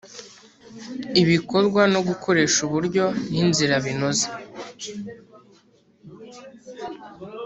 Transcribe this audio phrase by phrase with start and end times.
[1.29, 4.27] bikorwa no gukoresha uburyo n inzira binoze